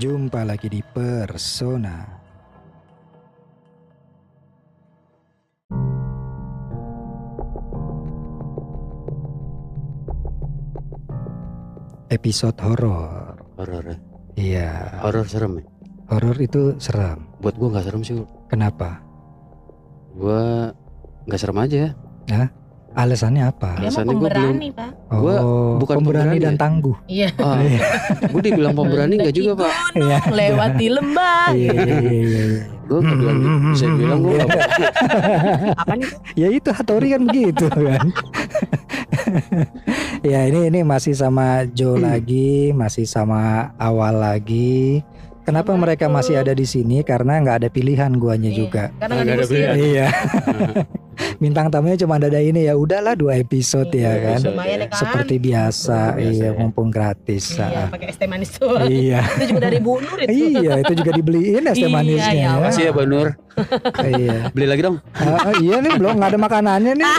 [0.00, 1.96] Jumpa lagi di Persona.
[12.10, 13.38] Episode horor.
[13.54, 13.96] Horor ya.
[14.40, 14.70] Iya,
[15.04, 15.64] Horor serem ya.
[16.10, 17.28] horor itu seram.
[17.38, 18.14] Buat gua nggak serem sih.
[18.50, 18.98] Kenapa?
[20.18, 20.74] Gua
[21.28, 21.84] nggak serem aja.
[22.90, 23.78] Alasannya apa?
[23.78, 24.89] Dia Alasannya gua belum- Pak.
[25.10, 26.60] Gua oh, bukan pemberani pemberani dan ya.
[26.62, 26.96] tangguh.
[27.10, 27.28] Iya.
[27.42, 27.58] Ah,
[28.30, 29.72] gua dibilang pemberani nggak juga pak.
[29.98, 30.18] Iya.
[30.30, 31.46] Lewati lembah.
[31.50, 32.62] Iya, iya, iya, iya.
[32.86, 33.58] Gua nggak bilang gitu.
[33.74, 34.62] Bisa bilang gua nggak
[35.82, 36.10] Apa nih?
[36.38, 38.06] Ya itu Hattori kan begitu kan.
[40.22, 45.02] ya ini ini masih sama Joe lagi, masih sama awal lagi.
[45.42, 47.02] Kenapa mereka masih ada di sini?
[47.02, 48.84] Karena nggak ada pilihan guanya Iya, juga.
[49.02, 49.74] Karena Nggak ada pilihan.
[49.74, 50.06] Iya.
[51.40, 52.76] Bintang tamunya cuma ada ini ya.
[52.76, 54.38] Udahlah dua episode ya Iya, kan.
[54.44, 54.98] Lumayan ya kan.
[55.00, 56.50] Seperti biasa, Seperti biasa iya ya.
[56.52, 57.44] mumpung gratis.
[57.56, 57.88] Iya, ah.
[57.88, 58.76] pakai es teh manis tuh.
[58.84, 60.28] Iya, Itu juga dari Bu Nur itu.
[60.30, 62.32] iya itu juga dibeliin es teh Iya, manisnya.
[62.36, 62.50] iya, ya.
[62.60, 63.28] Makasih ya Bang Nur.
[64.10, 64.48] Iya.
[64.50, 64.96] Beli lagi dong.
[65.20, 67.14] Ah, iya nih belum nggak ada makanannya nih.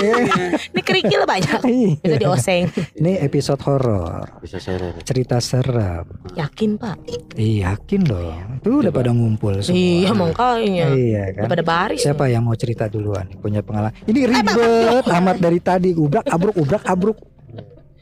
[0.69, 1.59] Ini kerikil banyak.
[1.69, 1.93] Iya.
[2.01, 2.63] Itu dioseng.
[2.93, 4.95] Ini episode horor, Bisa serem.
[5.01, 6.05] cerita seram.
[6.33, 6.95] Yakin, Pak?
[7.33, 8.41] Iya, yakin dong.
[8.59, 8.99] Tuh udah Coba.
[8.99, 9.77] pada ngumpul semua.
[9.77, 10.85] Iya, makanya.
[10.91, 11.41] Iya kan.
[11.41, 11.99] Udah pada baris.
[12.01, 13.25] Siapa yang mau cerita duluan?
[13.37, 13.93] Punya pengalaman.
[14.03, 14.57] Ini ribet
[15.05, 15.89] amat dari tadi.
[15.93, 17.17] Ubrak abruk ubrak abruk.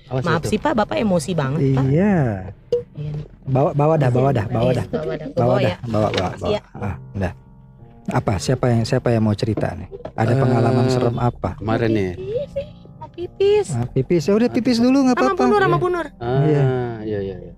[0.09, 0.49] Awas Maaf itu.
[0.51, 0.73] sih, Pak.
[0.73, 1.85] Bapak emosi banget, Pak.
[1.85, 2.49] Iya.
[2.97, 3.11] Iya.
[3.45, 4.85] Bawa bawa dah, bawa dah, bawa Iya, dah.
[4.89, 5.27] Bawa dah.
[5.29, 5.75] Bawa Bawa dah, ya.
[5.85, 6.29] bawa bawa.
[6.49, 6.61] Ya.
[6.73, 6.81] bawa.
[6.83, 7.33] Ah, udah.
[8.09, 8.37] Apa?
[8.37, 9.87] Siapa yang siapa yang mau cerita nih?
[10.13, 11.55] Ada Eh, pengalaman serem apa?
[11.55, 12.11] Kemarin nih.
[12.15, 13.67] Pipis Mau pipis.
[13.71, 14.23] Ah, pipis.
[14.25, 15.43] Ya udah pipis dulu nggak Sama apa-apa.
[15.45, 16.07] Nur, sama Bu Nur.
[16.17, 16.63] Ah, Iya.
[17.01, 17.53] iya iya iya.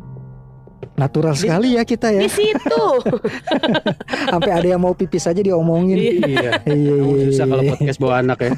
[0.94, 2.22] Natural sekali ya kita ya.
[2.22, 2.84] Di situ.
[4.32, 5.98] Sampai ada yang mau pipis aja diomongin.
[5.98, 6.20] Iya.
[6.22, 7.72] Iya, iya, susah kalau iya.
[7.72, 8.52] podcast bawa anak ya.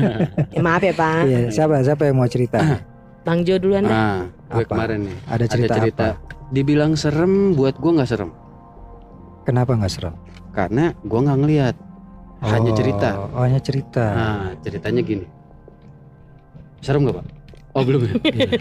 [0.54, 1.20] Ya, maaf ya, Pak.
[1.26, 2.58] Iya, siapa siapa yang mau cerita?
[3.22, 3.92] Bang Jo duluan dah.
[3.92, 4.20] Ah,
[4.52, 4.72] gue Apa?
[4.72, 5.16] kemarin nih.
[5.26, 6.06] Ada cerita, Ada cerita.
[6.12, 6.18] apa?
[6.50, 8.30] Dibilang serem, buat gua nggak serem.
[9.42, 10.14] Kenapa nggak serem?
[10.52, 11.76] Karena gua nggak ngelihat.
[12.42, 13.08] Hanya Oh, cerita.
[13.32, 14.04] Oh, hanya cerita.
[14.10, 15.26] Nah, ceritanya gini.
[16.82, 17.26] Serem gak pak?
[17.72, 18.12] Oh belum ya?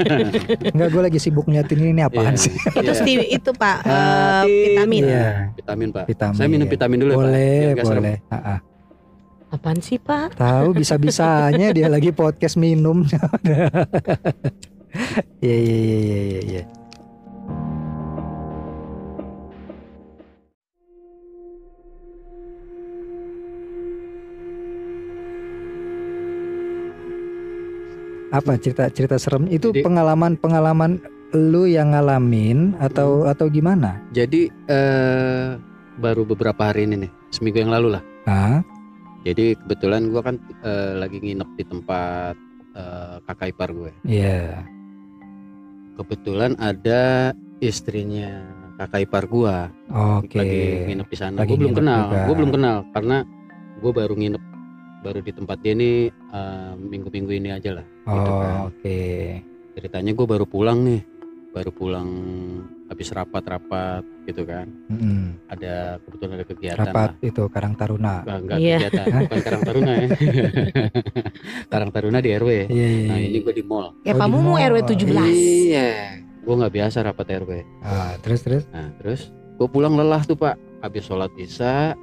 [0.71, 2.53] Enggak, gue lagi sibuk nyatin ini, ini apaan Iya, sih?
[2.55, 2.93] Itu iya.
[2.95, 3.77] Stevie itu, Pak.
[3.83, 4.71] Tin.
[4.71, 5.03] vitamin.
[5.03, 6.05] Iya, Vitamin pak.
[6.07, 6.37] vitamin.
[6.39, 7.25] Saya minum vitamin dulu ya pak.
[7.25, 8.15] boleh, nggak boleh.
[8.29, 8.59] Ah, ah.
[9.51, 10.39] Apaan sih, Pak?
[10.39, 13.03] Tahu bisa-bisanya dia lagi podcast minum.
[15.41, 16.61] Iya, iya, iya, iya, iya,
[28.31, 33.31] Apa cerita cerita serem itu Jadi- pengalaman-pengalaman lu yang ngalamin atau Hmm.
[33.31, 33.99] atau gimana?
[34.11, 35.55] Jadi eh
[35.95, 38.03] baru beberapa hari ini nih, seminggu yang lalu lah.
[38.23, 38.59] Ah,
[39.21, 42.35] Jadi kebetulan gua kan eh, lagi nginep di tempat
[42.71, 43.91] eh, kakak ipar gue.
[44.01, 44.63] iya.
[45.93, 48.41] Kebetulan ada istrinya
[48.79, 50.39] kakak ipar gua Oke.
[50.39, 51.43] lagi nginep di sana.
[51.43, 53.21] Gue belum kenal, gue belum kenal karena
[53.77, 54.43] gue baru nginep
[55.01, 57.85] baru di tempat dia nih eh, minggu-minggu ini aja lah.
[58.01, 58.53] gitu kan.
[58.55, 58.99] Oh, oke.
[59.71, 61.01] Ceritanya gue baru pulang nih,
[61.49, 62.09] baru pulang
[62.85, 64.67] habis rapat-rapat gitu kan.
[64.87, 65.39] Mm-mm.
[65.47, 67.23] Ada kebetulan ada kegiatan Rapat lah.
[67.23, 68.15] itu Karang Taruna.
[68.21, 68.77] Enggak, enggak Iya.
[68.77, 70.07] kegiatan, bukan Karang Taruna ya.
[71.71, 72.49] Karang Taruna di RW.
[72.67, 73.27] Iya, iya, Nah iya.
[73.27, 73.95] ini gue di mall.
[74.03, 74.67] Ya Oh, kamu di mau mall.
[74.69, 75.31] RW 17.
[75.31, 75.89] Iya.
[76.41, 77.51] Gue nggak biasa rapat RW.
[77.81, 78.63] Ah, terus terus.
[78.69, 80.55] Nah terus gue pulang lelah tuh pak.
[80.81, 81.93] Habis sholat isya,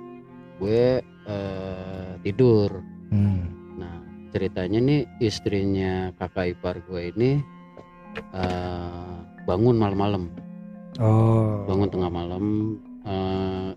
[0.56, 2.80] gue eh, tidur.
[3.08, 3.44] Hmm.
[3.76, 3.94] Nah
[4.28, 7.30] ceritanya nih istrinya kakak ipar gue ini
[8.32, 10.32] eh, bangun malam-malam.
[10.98, 11.62] Oh.
[11.64, 12.44] Bangun tengah malam.
[13.04, 13.70] eh,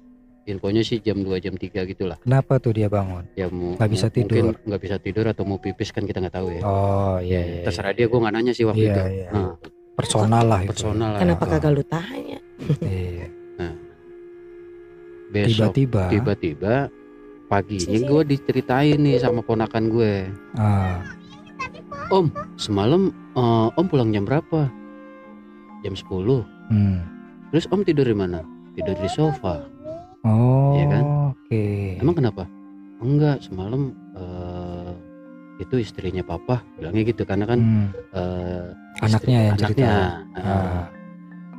[0.44, 2.18] infonya sih jam 2 jam 3 gitulah.
[2.20, 3.24] Kenapa tuh dia bangun?
[3.34, 4.54] Ya mau Nggak bisa mau- mungkin tidur.
[4.60, 6.62] nggak bisa tidur atau mau pipis kan kita nggak tahu ya.
[6.62, 7.64] Oh, iya iya.
[7.64, 9.02] Terserah dia gue nggak nanya sih waktu Iya, itu.
[9.14, 9.28] iya.
[9.30, 9.54] Nah,
[9.94, 10.70] Personal lah itu.
[10.74, 11.20] personal lah.
[11.20, 11.50] Kenapa Ah.
[11.50, 12.40] kagak lu tanya?
[12.82, 13.28] Iya.
[15.32, 16.04] Besok Tiba-tiba.
[16.12, 16.76] tiba-tiba
[17.52, 20.32] paginya gue diceritain nih sama ponakan gue.
[20.56, 21.04] Ah,
[22.56, 24.72] Semalam eh, Om pulang jam berapa?
[25.84, 26.08] Jam 10.
[26.72, 26.98] hmm.
[27.52, 28.40] Terus Om tidur di mana?
[28.72, 29.68] Tidur di sofa.
[30.24, 31.04] Oh, Iya kan?
[31.34, 31.64] oke.
[32.00, 32.44] Emang kenapa?
[33.02, 34.92] Enggak, semalam eh,
[35.60, 37.88] itu istrinya papa bilangnya gitu karena kan Hmm.
[38.14, 38.66] eh,
[39.02, 39.84] Anaknya yang cerita.
[39.84, 39.94] anaknya,
[40.38, 40.86] eh, Ah,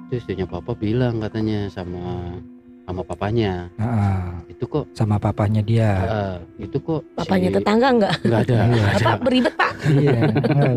[0.08, 2.36] itu istrinya papa bilang katanya sama
[2.82, 4.42] sama papanya ah.
[4.44, 5.90] itu kok sama papanya dia.
[6.00, 8.12] eh, itu kok Bapaknya si- tetangga enggak?
[8.20, 8.64] nggak ada, Iya.
[8.66, 8.96] nggak ada.
[8.98, 9.72] Bapak beribet, Pak.
[9.88, 10.18] iya.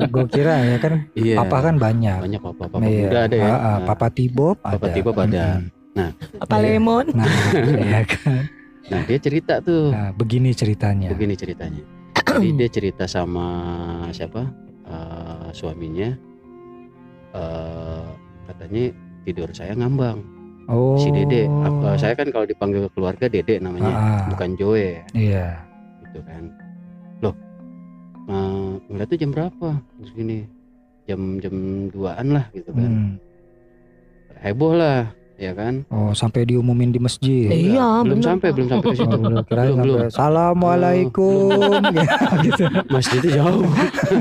[0.08, 1.36] Gue kira ya kan Iya.
[1.40, 2.18] papa kan banyak.
[2.20, 3.02] banyak papa papa Iya.
[3.02, 3.58] muda ada ya ah.
[3.58, 4.94] Nah, Papa Tibob Papa ada.
[4.94, 5.46] Tibob ada.
[5.96, 6.12] Mm-mm.
[6.40, 6.64] Apa Iya.
[6.64, 7.06] lemon?
[7.12, 7.26] Nah,
[7.56, 8.42] iya kan.
[8.86, 11.10] nah dia cerita tuh Nah, begini ceritanya.
[11.10, 11.82] begini ceritanya
[12.16, 13.48] jadi dia cerita sama
[14.10, 14.46] siapa
[14.86, 16.14] Eh, suaminya
[17.34, 18.06] eh,
[18.46, 18.84] katanya
[19.24, 20.22] tidur saya ngambang
[20.66, 20.98] Oh.
[20.98, 21.46] si Dede.
[21.46, 25.62] Apa, saya kan kalau dipanggil keluarga Dede namanya, Ah, bukan Joe Iya.
[26.04, 26.44] gitu kan.
[27.22, 27.36] Loh,
[28.26, 29.68] eh, ngeliatnya jam berapa?
[30.02, 30.40] Terus gini,
[31.06, 31.56] jam jam
[31.94, 32.90] 2an lah gitu kan.
[32.90, 33.14] Hmm.
[34.36, 35.84] Heboh lah, ya kan.
[35.88, 37.48] Oh, sampai diumumin di masjid.
[37.48, 39.16] Iya, belum bener, sampai, belum sampai ke Oh, situ.
[39.18, 39.98] belum kirain Belum, belum.
[39.98, 41.72] sampai, Assalamualaikum
[42.46, 42.64] gitu.
[42.88, 43.64] Masjidnya jauh.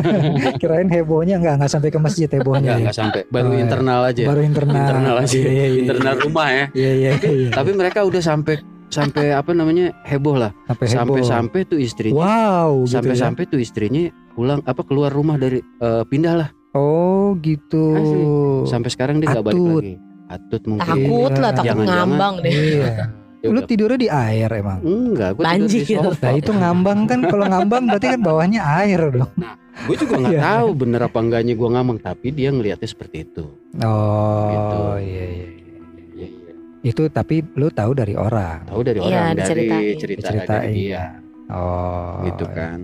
[0.60, 2.60] Kirain hebohnya enggak enggak sampai ke masjid hebohnya.
[2.60, 2.82] Enggak, ya.
[2.82, 3.20] enggak sampai.
[3.28, 3.62] Baru Oh, iya.
[3.62, 4.22] internal aja.
[4.24, 4.76] Baru internal.
[4.80, 5.36] internal aja.
[5.36, 5.80] Iya, iya, iya.
[5.82, 6.64] internal rumah ya.
[6.72, 7.48] Iya iya iya.
[7.50, 8.54] Tapi mereka udah sampai
[8.88, 9.90] sampai apa namanya?
[10.02, 10.50] heboh lah.
[10.66, 10.98] Sampai heboh.
[11.18, 12.92] Sampai-sampai tuh istrinya Wow, gitu ya.
[12.98, 14.02] sampai-sampai tuh istrinya
[14.34, 16.48] pulang apa keluar rumah dari eh, pindah lah.
[16.74, 17.94] Oh, gitu.
[17.94, 18.22] Asli.
[18.66, 19.94] Sampai sekarang dia nggak balik lagi.
[20.34, 20.84] Atut mungkin.
[20.84, 21.98] Takut lah, takut Jangan-jangan.
[22.04, 22.50] ngambang deh.
[22.50, 22.92] Iya.
[23.38, 24.80] Ya Lu tidurnya di air emang.
[24.80, 25.80] Enggak, gue tidur Banjir.
[25.80, 26.22] di sofa.
[26.22, 29.30] Nah itu ngambang kan kalau ngambang berarti kan bawahnya air dong.
[29.84, 30.42] Gue juga nggak Iya.
[30.42, 33.44] tahu bener apa enggaknya gue ngambang, tapi dia ngelihatnya seperti itu.
[33.78, 34.76] Oh Gitu.
[35.04, 35.46] iya iya.
[36.14, 36.52] Iya, iya.
[36.82, 38.64] Itu tapi lu tahu dari orang.
[38.64, 39.96] Tahu dari Iya, orang dari diceritain.
[39.98, 40.48] cerita Diceritain.
[40.48, 41.02] dari dia,
[41.46, 42.24] Oh.
[42.24, 42.78] gitu kan.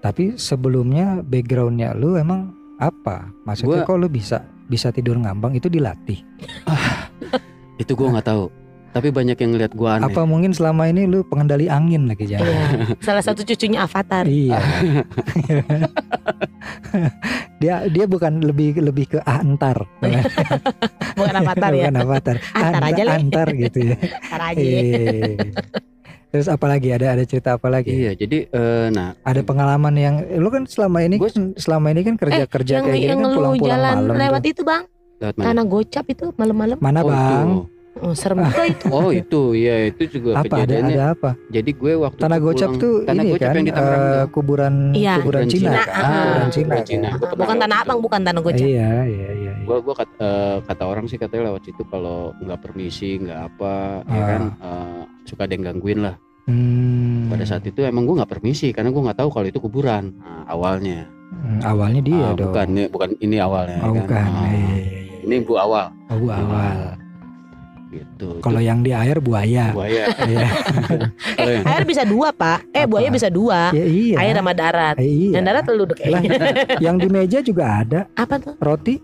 [0.00, 3.30] Tapi sebelumnya backgroundnya lu emang apa?
[3.44, 6.18] Maksudnya Gua- kok lu bisa bisa tidur ngambang itu dilatih?
[7.82, 8.44] Itu gue nggak tahu.
[8.90, 10.10] Tapi banyak yang ngeliat gue aneh.
[10.10, 12.50] Apa mungkin selama ini lu pengendali angin lagi jangan?
[12.50, 12.98] Iya.
[13.06, 14.26] Salah satu cucunya Avatar.
[14.26, 14.58] Iya.
[17.62, 19.86] dia dia bukan lebih lebih ke antar.
[21.14, 21.86] Bukan Avatar ya.
[21.86, 22.36] bukan avatar.
[22.50, 23.12] Antar aja, Le.
[23.14, 23.96] Antar gitu ya.
[24.26, 24.58] Antar aja.
[24.58, 24.80] ya.
[24.82, 25.70] Iya.
[26.30, 26.88] Terus apa lagi?
[26.90, 27.90] Ada ada cerita apa lagi?
[27.90, 32.00] Iya, jadi eh, nah Ada pengalaman yang lu kan selama ini Gua- kan selama ini
[32.06, 34.14] kan kerja kerja yang kayak gini yang kan pulang-pulang jalan malam.
[34.14, 34.50] lewat tuh.
[34.50, 34.82] itu bang,
[35.20, 35.46] lewat mana?
[35.46, 36.76] tanah gocap itu malam-malam.
[36.78, 37.46] Mana oh, bang?
[37.46, 37.78] Itu.
[37.92, 38.86] Oh, serem juga itu.
[38.88, 40.94] Oh itu, iya itu juga Apa ada kejadiannya.
[40.94, 41.30] ada apa?
[41.48, 44.26] Jadi gue waktu Tanah gocap pulang- tuh tanah ini gocap kan yang di Tangerang tuh.
[44.30, 45.14] kuburan Iya.
[45.18, 45.60] kuburan Cina.
[45.60, 45.92] Cina, kan?
[45.92, 46.48] ah, Kuburan ah.
[46.48, 46.74] Cina.
[46.80, 47.08] Cina.
[47.10, 47.18] kan?
[47.20, 48.64] Bukan lewat tanah abang, bukan tanah gocap.
[48.64, 49.52] Iya iya iya.
[49.60, 53.74] Gua gua kata, eh, kata orang sih katanya lewat situ kalau nggak permisi nggak apa
[54.02, 54.24] ya Ah.
[54.24, 56.14] kan eh, suka ada yang gangguin lah.
[56.46, 57.28] Hmm.
[57.28, 60.48] Pada saat itu emang gue nggak permisi karena gue nggak tahu kalau itu kuburan nah,
[60.48, 61.04] awalnya.
[61.28, 62.48] Hmm, awalnya dia Ah, dong.
[62.48, 63.78] bukan ini bukan ini awalnya.
[63.80, 63.98] Oh, kan.
[64.00, 64.24] bukan.
[64.24, 64.99] Ah, Iya, iya, iya.
[65.20, 66.96] Ini bu awal Oh, bu awal.
[67.90, 68.38] gitu.
[68.38, 69.74] Kalau yang di air buaya.
[69.74, 70.06] buaya.
[70.30, 70.46] Iya.
[71.36, 72.62] Yang- Air bisa dua pak.
[72.70, 72.90] Eh Apa?
[72.90, 73.70] buaya bisa dua.
[73.70, 74.14] Ya iya.
[74.16, 74.94] Air sama darat.
[74.96, 75.30] Eh, iya.
[75.34, 78.54] Yang darat lu udah Lah, kayak yang di meja juga ada apa tuh?
[78.58, 78.94] roti.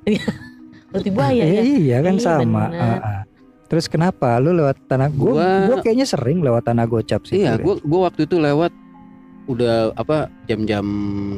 [0.88, 1.62] Roti buaya Eh, ya.
[1.62, 2.64] iya kan Iya, sama.
[2.70, 3.20] Ah, ah.
[3.66, 7.42] Terus kenapa lu lewat tanah gua, Gua- gua kayaknya sering lewat tanah gocap sih.
[7.42, 8.70] Iya, gue gua waktu itu lewat
[9.46, 10.84] udah apa jam-jam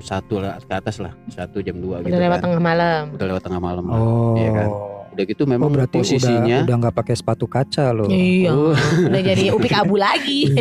[0.01, 2.45] satu lah ke atas lah satu jam dua gitu Udah lewat kan.
[2.49, 3.03] tengah malam.
[3.13, 3.95] Udah lewat tengah malam lah.
[3.95, 4.35] Oh.
[4.35, 4.69] Iya kan?
[5.09, 8.07] Udah gitu Oh, memang berarti posisinya udah nggak pakai sepatu kaca loh.
[8.07, 8.49] Iya.
[8.51, 8.73] Oh,
[9.05, 10.49] Udah jadi upik abu lagi.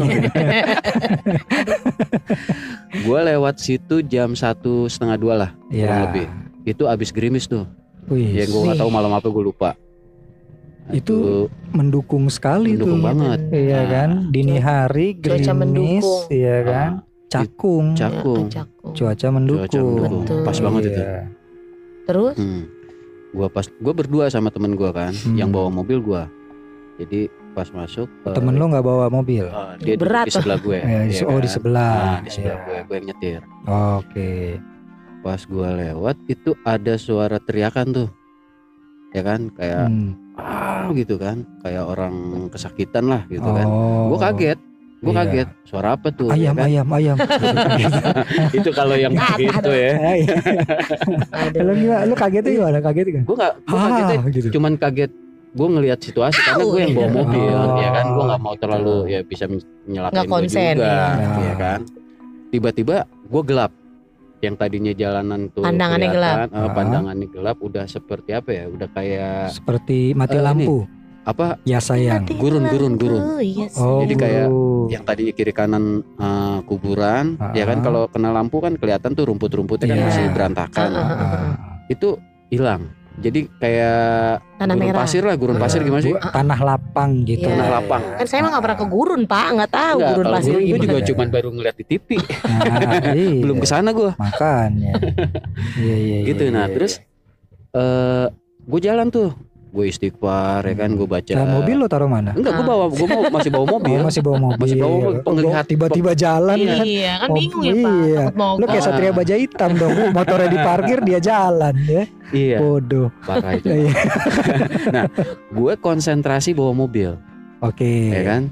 [2.98, 6.02] gue lewat situ jam satu setengah dua lah kurang Iya.
[6.10, 6.26] lebih.
[6.66, 7.64] Itu abis gerimis tuh.
[8.08, 9.70] Wih, Ya gue nggak tahu malam apa gue lupa.
[10.88, 13.06] Itu mendukung sekali mendukung tuh.
[13.06, 13.40] banget.
[13.52, 16.90] Iya Nah, kan, dini hari gerimis, iya kan,
[17.28, 18.46] cakung, Cakung.
[18.48, 18.92] Ya, cakung.
[18.94, 19.64] cuaca mendukung.
[19.64, 20.24] Cuaca mendukung.
[20.24, 20.42] Betul.
[20.44, 21.02] Pas banget itu.
[21.02, 21.22] Iya.
[22.04, 22.64] Terus Hmm.
[23.30, 25.36] Gua pas gua berdua sama temen gua kan, Hmm.
[25.36, 26.32] yang bawa mobil gua.
[26.98, 29.46] Jadi pas masuk eh, Temen lu nggak bawa mobil?
[29.46, 30.78] eh, dia Berat di sebelah gue.
[30.78, 31.54] Eh, iya oh di kan?
[31.54, 31.94] sebelah.
[31.94, 32.66] Nah, di sebelah Iya.
[32.66, 33.42] gue, gue yang nyetir.
[33.68, 34.34] Oke.
[35.20, 38.10] Pas gua lewat itu ada suara teriakan tuh.
[39.12, 40.12] Ya kan, kayak Hmm.
[40.36, 42.14] ah gitu kan, kayak orang
[42.48, 43.66] kesakitan lah gitu kan.
[43.66, 44.10] Oh.
[44.10, 44.60] Gue kaget,
[44.98, 45.20] gue Iya.
[45.24, 45.50] kaget.
[45.64, 46.28] Suara apa tuh?
[46.28, 46.66] Ayam, ya kan?
[46.66, 47.18] ayam, ayam.
[48.58, 49.92] itu kalau yang Ah, gitu ya.
[51.44, 51.62] Aduh.
[51.62, 52.02] lu gimana?
[52.04, 52.78] Lu kagetnya gimana?
[52.80, 53.24] Kaget kan?
[53.24, 54.48] Gue nggak, gue kagetnya Ah, gitu.
[54.52, 55.12] cuman kaget
[55.50, 57.78] gue ngelihat situasi karena gue yang bawa mobil Oh.
[57.78, 59.46] ya kan gue nggak mau terlalu ya bisa
[59.88, 61.08] nyelakain Nggak gue konsen, juga ya.
[61.40, 61.80] ya kan
[62.48, 63.72] tiba-tiba gue gelap
[64.38, 66.70] yang tadinya jalanan tuh Pandangannya eh, Ah.
[66.70, 70.66] pandangannya gelap udah seperti apa ya udah kayak Seperti mati Eh, ini.
[71.28, 72.24] Apa Ya sayang.
[72.32, 73.22] Gurun, gurun, gurun.
[73.38, 73.76] Yes.
[73.76, 74.88] Oh, Jadi kayak guru.
[74.88, 77.84] yang tadinya kiri kanan eh, kuburan ya kan Ah.
[77.84, 80.06] kalau kena lampu kan kelihatan tuh rumput-rumputnya kan Iya.
[80.08, 81.54] masih berantakan Ah, ah, Ah.
[81.86, 82.16] itu
[82.48, 85.00] hilang jadi kayak Tanah gurun merah.
[85.02, 87.44] pasir lah gurun pasir gimana sih Tanah lapang gitu.
[87.44, 87.50] Iya.
[87.52, 88.02] Tanah lapang.
[88.14, 90.70] Kan saya emang gak pernah ke gurun pak, nggak tahu Enggak, gurun pasir gurun gue
[90.72, 90.86] gimana.
[90.88, 93.28] juga cuman baru ngeliat di TV Nah, iya.
[93.44, 94.94] belum ke sana gue Makanya.
[95.82, 96.94] Iya, iya, gitu iya, nah iya, terus
[97.74, 98.26] eh
[98.64, 99.32] gue jalan tuh
[99.78, 102.34] gue istighfar ya kan gue baca Nah, mobil lo taruh mana?
[102.34, 104.60] enggak gue bawa gue mau masih bawa mobil Oh, masih bawa mobil.
[104.60, 106.78] Masih bawa mobil, penglihat- Tiba-tiba jalan kan.
[106.82, 108.22] Iya kan bingung ya pak, iya.
[108.58, 109.94] Lu kayak satria baja hitam dong.
[110.10, 112.04] Motornya diparkir dia jalan ya.
[112.30, 113.08] iya Bodoh.
[113.22, 113.94] parah itu Iya.
[115.54, 117.16] gue konsentrasi bawa mobil
[117.60, 118.12] Oke.
[118.12, 118.44] ya kan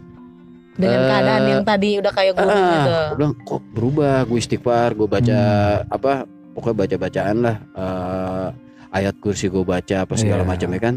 [0.76, 2.92] Dengan Eh, keadaan yang tadi udah kayak gurun Ah, gitu.
[2.92, 5.40] gue bilang kok berubah gue istighfar gue baca
[5.78, 5.88] Hmm.
[5.90, 6.12] apa
[6.52, 8.48] pokoknya baca bacaan lah eh,
[8.94, 10.50] ayat kursi gue baca apa segala Iya.
[10.50, 10.96] macam ya kan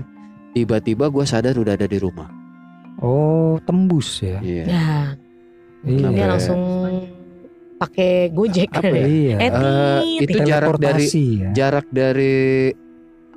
[0.50, 2.28] tiba-tiba gue sadar udah ada di rumah
[2.98, 4.38] Oh, tembus ya.
[4.38, 4.64] Iya.
[4.66, 4.90] Ya,
[5.84, 6.08] Iya.
[6.10, 6.58] dia langsung
[7.76, 9.06] pakai Gojek apa kali ya.
[9.06, 9.36] iya.
[9.46, 10.26] Eh, tit.
[10.26, 11.48] itu jarak dari ya.
[11.54, 12.74] jarak dari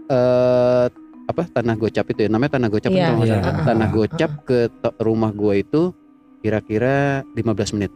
[0.08, 0.86] eh
[1.24, 2.98] apa tanah gocap itu ya namanya tanah gocap Iya.
[2.98, 3.46] kan kalau nggak salah.
[3.54, 3.64] Iya.
[3.64, 4.60] tanah Ah, gocap ke
[5.00, 5.82] rumah gua itu
[6.40, 6.96] kira-kira
[7.32, 7.92] 15 menit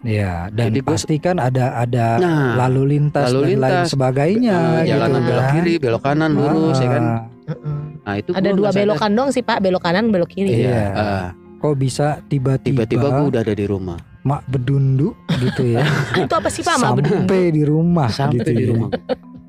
[0.00, 3.88] Iya, dan Jadi gua- pasti kan ada ada Nah, lalu lintas lalu dan lain lintas.
[3.90, 5.52] sebagainya Eh, gitu jalanan belok kan.
[5.54, 7.83] kiri belok kanan lurus ya kan Ah, Heeh.
[8.04, 8.80] Nah itu Ada dua sadar.
[8.84, 10.62] belokan dong sih Pak, belok kanan, belok kiri.
[10.62, 10.82] Iya.
[10.92, 15.84] Ah, Kok bisa tiba-tiba, tiba-tiba gua udah ada di rumah mak bedundu gitu ya.
[16.20, 16.76] Itu apa sih Pak?
[16.78, 17.24] Mak bedundu?
[17.24, 18.68] Sampai di rumah sampai gitu di ya.
[18.70, 18.90] rumah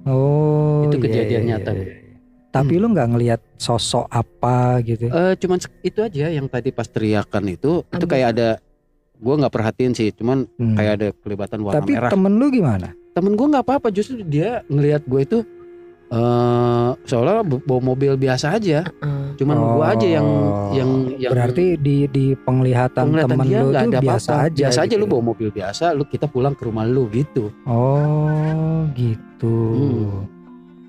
[0.06, 1.80] Oh, Itu iya, kejadian iya, nyata, iya.
[1.82, 2.04] Bu.
[2.52, 5.08] Tapi lu nggak ngelihat sosok apa gitu?
[5.08, 8.08] Eh, cuman se- itu aja yang tadi pas teriakan itu itu Aduh.
[8.08, 8.50] kayak ada
[9.18, 10.72] gua nggak perhatiin sih cuman Hmm.
[10.74, 12.96] kayak ada kelibatan warna Tapi merah temen lu gimana?
[13.12, 15.38] temen gue nggak apa-apa justru dia ngelihat gue itu
[16.16, 19.36] eh seolah bawa mobil biasa aja Heeh.
[19.36, 23.70] cuman gua aja yang Oh, yang yang Berarti di di penglihatan, penglihatan temen dia lu
[23.70, 24.60] ada biasa apa-apa aja.
[24.62, 25.02] biasa aja gitu.
[25.02, 29.56] lu bawa mobil biasa lu kita pulang ke rumah lu gitu Oh, gitu.
[29.70, 30.24] Hmm.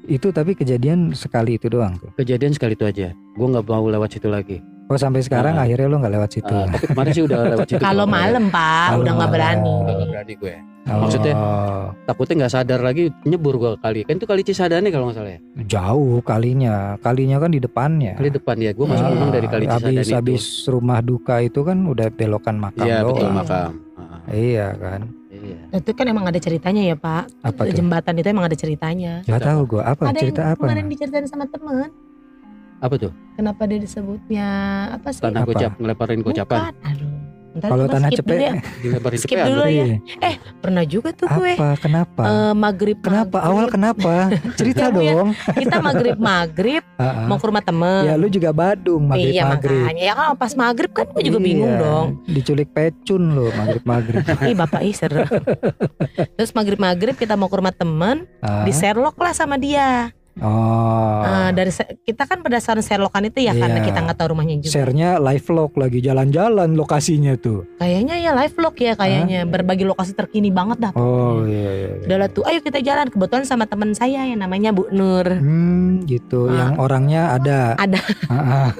[0.06, 2.14] Itu tapi kejadian sekali itu doang tuh.
[2.14, 5.66] kejadian sekali itu aja gue nggak mau lewat situ lagi Oh sampai sekarang Ah.
[5.66, 6.46] akhirnya lu nggak lewat situ.
[6.48, 9.74] Eh, tapi kemarin sih udah lewat situ Kalau malam Pak, udah nggak berani.
[9.82, 10.54] Udah nggak berani gue
[10.86, 11.34] Oh, maksudnya
[12.04, 15.40] takutnya nggak sadar lagi nyebur gua kali kan itu kali Cisadane kalau nggak salah ya
[15.66, 18.14] jauh kalinya, kalinya kan di depannya.
[18.14, 21.60] kali depan ya gue masih Ah, dari kali Cisadane habis itu habis rumah duka itu
[21.60, 25.00] kan udah belokan makam iya betul makam Ah, Iya kan.
[25.28, 27.24] iya Itu kan emang ada ceritanya ya Pak.
[27.42, 27.74] Apa tuh?
[27.74, 29.12] Jembatan itu emang ada ceritanya.
[29.24, 30.62] Gak tahu gua apa ada cerita yang apa?
[30.62, 31.90] kemarin diceritain sama temen.
[32.76, 34.48] apa tuh Kenapa dia disebutnya
[34.92, 35.18] apa sih?
[35.18, 35.50] tanah Apa?
[35.50, 36.74] gocap ngeleparin gocapan Bukan.
[36.84, 37.15] Aduh.
[37.56, 38.52] Ntar Kalau tanah dulu ya.
[39.16, 39.72] Skip cepet dulu Andrew.
[39.72, 39.84] ya.
[40.20, 40.30] Iya.
[40.60, 41.52] Pernah juga tuh gue.
[41.54, 41.68] Apa?
[41.78, 42.22] Kenapa?
[42.22, 43.36] Eh, maghrib kenapa?
[43.38, 43.48] maghrib.
[43.48, 44.12] Awal kenapa?
[44.60, 45.12] Cerita Ya, ya.
[45.14, 45.28] dong.
[45.56, 46.82] kita maghrib maghrib
[47.28, 48.02] mau ke rumah temen.
[48.04, 49.82] Ya lu juga Badung maghrib iya maghrib.
[49.82, 52.06] makanya ya kan pas maghrib kan gue juga bingung Iya, dong.
[52.26, 54.20] Diculik pecun lo maghrib maghrib.
[54.46, 55.24] Ih bapak ih seru.
[56.36, 60.12] Terus maghrib maghrib kita mau ke rumah temen, Ah, di Sherlock lah sama dia.
[60.36, 61.24] Oh.
[61.24, 61.72] Eh, dari
[62.04, 63.86] kita kan berdasarkan Sherlockan itu ya karena Iya.
[63.88, 64.68] kita nggak tahu rumahnya juga.
[64.68, 67.64] Share-nya live vlog lagi jalan-jalan lokasinya tuh.
[67.80, 70.92] Kayaknya ya live vlog ya kayaknya berbagi lokasi terkini banget dah.
[70.92, 71.88] Oh iya iya.
[71.96, 72.04] iya.
[72.04, 73.08] Udah lah tuh, ayo kita jalan.
[73.08, 75.24] Kebetulan sama teman saya yang namanya Bu Nur.
[75.24, 76.52] Hmm, gitu.
[76.52, 76.68] Ah.
[76.68, 77.58] Yang orangnya ada.
[77.80, 78.00] Ada.
[78.28, 78.70] Ah, ah.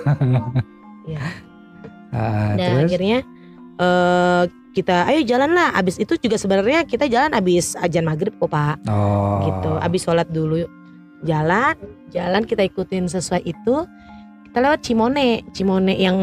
[1.09, 1.21] Iya.
[2.13, 3.19] Ah, Dan terus akhirnya
[3.77, 4.43] eh
[4.77, 5.73] kita ayo jalan lah.
[5.73, 8.77] Abis itu juga sebenarnya kita jalan abis ajan maghrib kok pak.
[8.85, 9.41] oh.
[9.41, 9.71] Gitu.
[9.81, 10.69] Abis sholat dulu
[11.27, 11.75] jalan,
[12.15, 13.85] jalan kita ikutin sesuai itu.
[14.49, 16.17] Kita lewat Cimone, Cimone yang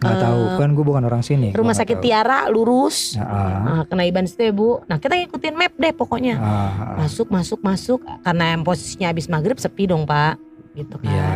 [0.00, 1.52] Nggak eh, tahu kan gue bukan orang sini.
[1.52, 2.04] rumah sakit tahu.
[2.08, 3.20] Tiara lurus.
[3.20, 3.60] Ah.
[3.60, 4.80] Nah, kena Iban situ ya bu.
[4.88, 6.40] Nah kita ngikutin map deh pokoknya.
[6.40, 7.04] Ah, ah.
[7.04, 10.40] Masuk masuk masuk karena yang posisinya abis maghrib sepi dong pak.
[10.72, 11.12] Gitu kan.
[11.12, 11.28] Iya.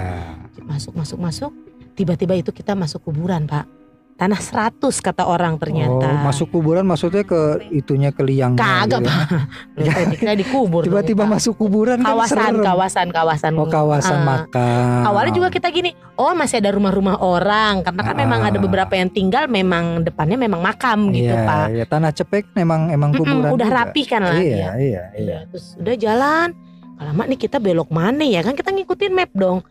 [0.65, 1.53] Masuk masuk masuk.
[1.93, 3.69] Tiba-tiba itu kita masuk kuburan pak.
[4.15, 6.07] Tanah 100 kata orang ternyata.
[6.07, 8.63] Oh, masuk kuburan maksudnya ke itunya ke liangnya.
[8.87, 9.11] Kagak gitu ya.
[9.11, 9.27] pak.
[9.99, 10.87] Tadi kita dikubur.
[10.87, 12.63] Tiba-tiba masuk kuburan kan kawasan serem.
[12.63, 13.53] kawasan kawasan.
[13.55, 14.27] Oh kawasan Ah.
[14.39, 15.03] makam.
[15.05, 18.21] Awalnya juga kita gini, oh masih ada rumah-rumah orang karena kan Ah.
[18.23, 21.67] memang ada beberapa yang tinggal memang depannya memang makam gitu Iya, pak.
[21.69, 21.85] iya.
[21.85, 23.51] tanah cepek memang emang kuburan.
[23.51, 23.79] udah juga.
[23.83, 24.55] rapi kan lah Iya, dia.
[24.55, 25.03] iya, iya.
[25.13, 26.49] Iya, terus udah jalan.
[26.95, 29.67] Lama nih kita belok mana ya kan kita ngikutin map dong.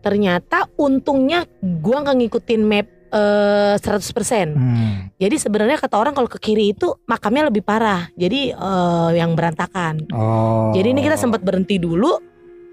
[0.00, 1.48] Ternyata untungnya
[1.80, 4.54] gua nggak ngikutin map eh 100%.
[4.54, 5.10] Hmm.
[5.18, 8.08] Jadi sebenarnya kata orang kalau ke kiri itu makamnya lebih parah.
[8.14, 10.06] Jadi eh, yang berantakan.
[10.14, 10.70] Oh.
[10.72, 12.16] Jadi ini kita sempat berhenti dulu.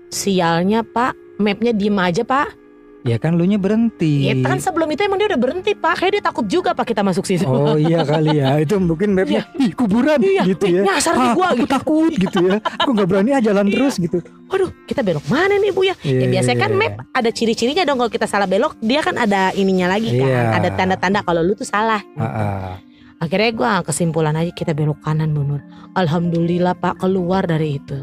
[0.08, 2.67] Sialnya Pak, mapnya diem aja Pak.
[3.08, 4.28] Ya kan lu nya berhenti.
[4.28, 6.04] Ya kan sebelum itu emang dia udah berhenti Pak.
[6.04, 7.48] Kayak dia takut juga Pak kita masuk situ.
[7.48, 8.60] Oh iya kali ya.
[8.60, 10.82] Itu mungkin mapnya ih kuburan Iya, gitu ya.
[10.84, 11.72] nyasar Ah, gua aku gitu.
[11.72, 12.60] takut gitu ya.
[12.84, 14.20] Aku nggak berani ah jalan terus gitu.
[14.52, 15.96] Waduh, kita belok mana nih Bu ya?
[16.04, 19.16] Ya Iya, biasanya kan iya, map ada ciri-cirinya dong kalau kita salah belok, dia kan
[19.16, 20.28] ada ininya lagi kan.
[20.28, 20.42] Iya.
[20.60, 22.04] Ada tanda-tanda kalau lu tuh salah.
[22.20, 22.72] Ah, ah.
[23.18, 25.62] Akhirnya gua kesimpulan aja kita belok kanan Bu Nur.
[25.96, 27.98] Alhamdulillah Pak keluar dari itu.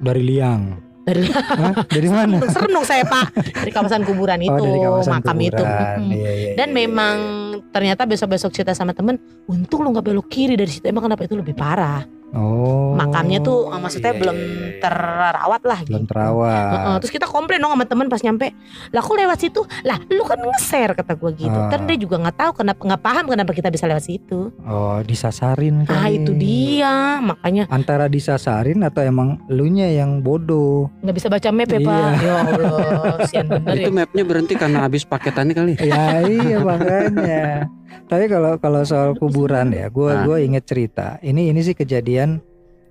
[0.00, 0.83] Dari liang.
[1.04, 1.22] Dari
[1.60, 1.74] Hah?
[1.84, 2.40] Dari mana?
[2.48, 3.26] serem dong saya Pak.
[3.36, 5.60] Dari kawasan kuburan itu, oh kawasan makam itu.
[5.60, 6.00] kuburan.
[6.00, 6.16] Mm-mm.
[6.16, 7.16] Iya, iya, Dan iya, memang
[7.68, 10.84] ternyata besok-besok cerita sama temen, untung lu nggak belok kiri dari situ.
[10.88, 12.02] Emang kenapa itu lebih parah?
[12.34, 12.92] Oh.
[12.94, 14.70] Makamnya tuh eh, maksudnya iya, belum iya, iya.
[14.78, 16.10] terawat lah belum gitu.
[16.10, 16.72] terawat.
[16.74, 18.50] Heeh, terus kita komplain dong sama temen pas nyampe
[18.90, 21.68] lah aku lewat situ lah lu kan nge-share kata gue gitu Ah.
[21.68, 25.86] kan dia juga nggak tahu kenapa nggak paham kenapa kita bisa lewat situ Oh, disasarin
[25.86, 26.18] ah kali.
[26.18, 30.90] itu dia makanya Antara disasarin atau emang elunya yang bodoh.
[31.00, 31.86] nggak bisa baca map ya Iya.
[31.86, 36.58] pak ya allah sian bener ya itu mapnya berhenti karena habis paketannya kali ya iya
[36.58, 37.44] makanya.
[38.04, 40.24] Tapi kalau kalau soal kuburan ya, gua Ah.
[40.24, 41.16] gua inget cerita.
[41.20, 42.40] Ini ini sih kejadian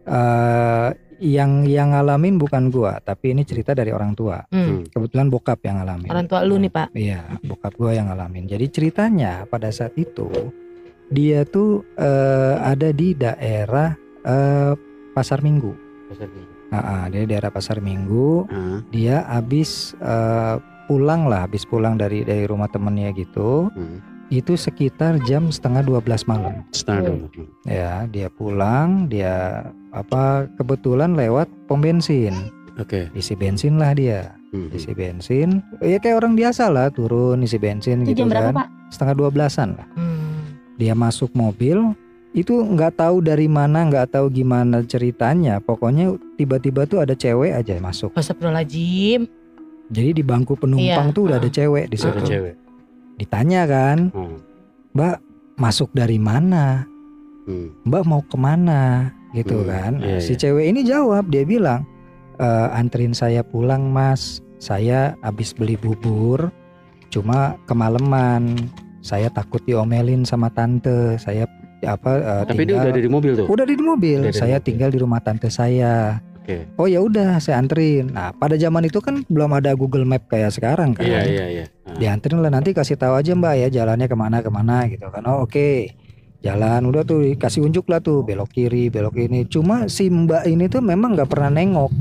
[0.04, 0.90] eh
[1.24, 4.44] yang yang ngalamin bukan gua, tapi ini cerita dari orang tua.
[4.52, 4.84] Hmm.
[4.84, 4.84] Hmm.
[4.92, 6.10] Kebetulan bokap yang ngalamin.
[6.12, 6.88] Orang tua lu nih pak.
[6.92, 8.44] Iya, bokap gua yang ngalamin.
[8.44, 10.28] Jadi ceritanya pada saat itu
[11.08, 13.96] dia tuh eh, ada di daerah
[14.26, 14.74] eh,
[15.14, 15.72] Pasar Minggu.
[16.12, 16.52] Pasar Minggu.
[16.74, 18.50] Nah, dia di daerah Pasar Minggu.
[18.90, 20.56] Dia habis eh,
[20.90, 23.72] pulang lah, habis pulang dari dari rumah temennya gitu.
[23.72, 24.13] hmm.
[24.34, 26.66] Itu sekitar jam setengah 12 malam.
[26.74, 27.30] Setengah Hmm.
[27.30, 27.46] dulu.
[27.64, 29.62] Ya, dia pulang, dia
[29.94, 32.34] apa kebetulan lewat pom bensin.
[32.82, 33.14] Oke.
[33.14, 34.34] Isi bensin lah dia.
[34.50, 34.74] Hmm.
[34.74, 35.62] Isi bensin.
[35.78, 38.58] Ya kayak orang biasa lah, turun isi bensin Itu gitu jam berapa kan.
[38.58, 38.68] pak?
[38.90, 39.88] Setengah 12-an lah.
[39.94, 40.58] Hmm.
[40.82, 41.94] Dia masuk mobil,
[42.34, 45.62] itu nggak tahu dari mana, nggak tahu gimana ceritanya.
[45.62, 48.10] Pokoknya tiba-tiba tuh ada cewek aja masuk.
[48.18, 49.30] Astagfirullahaladzim.
[49.94, 51.54] Jadi di bangku penumpang Iya, tuh udah ada uh.
[51.54, 52.20] cewek di Ada situ.
[52.26, 52.54] cewek.
[53.24, 54.38] Ditanya kan, Hmm.
[54.92, 55.16] Mbak
[55.56, 56.84] masuk dari mana?
[57.48, 57.72] Hmm.
[57.82, 59.08] Mbak mau ke mana?
[59.32, 59.92] Gitu Hmm, kan.
[59.98, 60.40] Nah, iya, si iya.
[60.44, 61.88] cewek ini jawab, dia bilang,
[62.36, 64.44] "E, anterin saya pulang mas.
[64.60, 66.52] Saya habis beli bubur,
[67.10, 68.56] cuma kemalaman.
[69.00, 71.16] Saya takut diomelin sama tante.
[71.18, 71.44] Saya
[71.82, 72.12] apa?
[72.14, 73.48] eh, Tapi dia tinggal- udah ada di mobil tuh.
[73.50, 74.20] Udah di mobil.
[74.22, 74.68] Udah di saya mobil.
[74.68, 76.20] tinggal di rumah tante saya.
[76.44, 76.68] Oke.
[76.76, 78.12] Oh ya udah, saya anterin.
[78.12, 81.08] Nah, pada zaman itu kan belum ada Google Map kayak sekarang kan.
[81.08, 81.66] Iya iya iya.
[81.88, 81.96] Ah.
[81.96, 85.24] Dianterin lah nanti kasih tahu aja Mbak ya jalannya ke mana ke mana gitu kan.
[85.24, 85.88] Oh oke.
[86.44, 89.48] Jalan udah tuh dikasih unjuk lah tuh belok kiri belok ini.
[89.48, 91.92] Cuma si Mbak ini tuh memang nggak pernah nengok.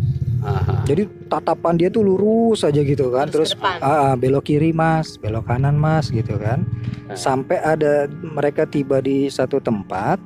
[0.42, 0.82] Aha.
[0.90, 3.30] Jadi tatapan dia tuh lurus aja gitu kan.
[3.30, 3.78] Terus Terus depan.
[3.78, 6.66] ah, belok kiri mas, belok kanan mas gitu kan.
[7.06, 7.14] Ah.
[7.14, 10.18] Sampai ada mereka tiba di satu tempat,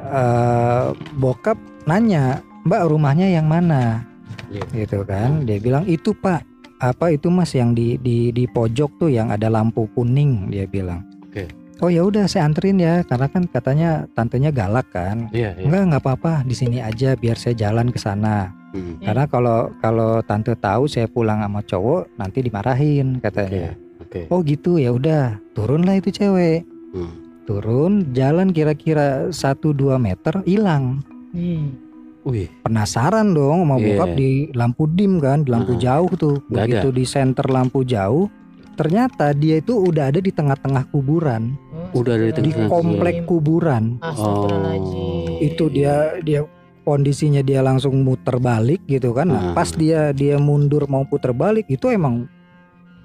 [0.00, 4.08] eh bokap nanya, Mbak rumahnya yang mana?
[4.48, 4.64] Iya.
[4.72, 5.44] Gitu kan?
[5.44, 6.40] Dia bilang itu Pak,
[6.80, 10.48] apa itu Mas yang di di di pojok tuh yang ada lampu kuning?
[10.48, 11.04] Dia bilang.
[11.28, 11.44] Oke.
[11.84, 15.28] Oh ya udah saya anterin ya, karena kan katanya tantenya galak kan.
[15.36, 15.64] Iya iya.
[15.68, 18.48] Enggak nggak apa-apa, di sini aja biar saya jalan ke sana.
[18.72, 18.96] Hmm.
[19.04, 23.28] Karena kalau kalau tante tahu saya pulang sama cowok nanti dimarahin Oke.
[23.28, 23.76] katanya.
[24.00, 24.20] Oke.
[24.32, 26.64] Oh gitu ya udah turunlah itu cewek.
[26.96, 27.12] Hmm.
[27.44, 31.04] Turun jalan kira-kira 1-2 meter hilang.
[31.36, 31.83] Hmm.
[32.24, 32.48] Wih.
[32.62, 34.00] Penasaran dong mau Iya.
[34.00, 35.80] bokap di lampu dim kan, di lampu Ah.
[35.80, 36.36] jauh tuh.
[36.48, 38.32] Nggak Begitu di center lampu jauh,
[38.74, 41.54] ternyata dia itu udah ada di tengah-tengah kuburan,
[41.92, 44.02] Udah ada di di Tengah komplek kuburan.
[44.02, 45.38] Astagfirullahaladzim.
[45.38, 46.40] Itu dia dia
[46.82, 49.28] kondisinya dia langsung muter balik gitu kan.
[49.28, 49.54] Nah, Ah.
[49.54, 52.26] pas dia dia mundur mau puter balik itu emang